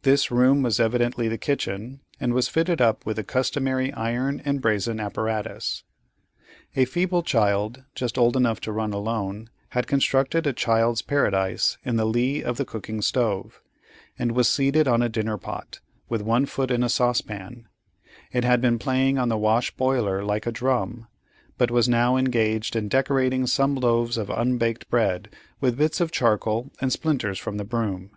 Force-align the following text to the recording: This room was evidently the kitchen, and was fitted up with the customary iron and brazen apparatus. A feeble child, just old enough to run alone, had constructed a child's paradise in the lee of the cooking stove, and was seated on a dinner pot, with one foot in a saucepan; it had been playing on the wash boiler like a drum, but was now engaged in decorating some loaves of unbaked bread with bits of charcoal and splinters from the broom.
This 0.00 0.30
room 0.30 0.62
was 0.62 0.80
evidently 0.80 1.28
the 1.28 1.36
kitchen, 1.36 2.00
and 2.18 2.32
was 2.32 2.48
fitted 2.48 2.80
up 2.80 3.04
with 3.04 3.16
the 3.16 3.22
customary 3.22 3.92
iron 3.92 4.40
and 4.46 4.62
brazen 4.62 4.98
apparatus. 4.98 5.84
A 6.74 6.86
feeble 6.86 7.22
child, 7.22 7.84
just 7.94 8.16
old 8.16 8.34
enough 8.34 8.62
to 8.62 8.72
run 8.72 8.94
alone, 8.94 9.50
had 9.76 9.86
constructed 9.86 10.46
a 10.46 10.54
child's 10.54 11.02
paradise 11.02 11.76
in 11.84 11.96
the 11.96 12.06
lee 12.06 12.42
of 12.42 12.56
the 12.56 12.64
cooking 12.64 13.02
stove, 13.02 13.60
and 14.18 14.32
was 14.32 14.48
seated 14.48 14.88
on 14.88 15.02
a 15.02 15.08
dinner 15.10 15.36
pot, 15.36 15.80
with 16.08 16.22
one 16.22 16.46
foot 16.46 16.70
in 16.70 16.82
a 16.82 16.88
saucepan; 16.88 17.68
it 18.32 18.44
had 18.44 18.62
been 18.62 18.78
playing 18.78 19.18
on 19.18 19.28
the 19.28 19.36
wash 19.36 19.70
boiler 19.72 20.24
like 20.24 20.46
a 20.46 20.50
drum, 20.50 21.08
but 21.58 21.70
was 21.70 21.86
now 21.86 22.16
engaged 22.16 22.74
in 22.74 22.88
decorating 22.88 23.46
some 23.46 23.74
loaves 23.74 24.16
of 24.16 24.30
unbaked 24.30 24.88
bread 24.88 25.28
with 25.60 25.76
bits 25.76 26.00
of 26.00 26.10
charcoal 26.10 26.70
and 26.80 26.90
splinters 26.90 27.38
from 27.38 27.58
the 27.58 27.64
broom. 27.64 28.08